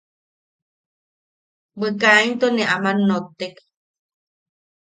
Bwe 1.79 1.89
kainto 2.01 2.47
ne 2.51 2.63
aman 2.75 2.97
nottek... 3.07 3.55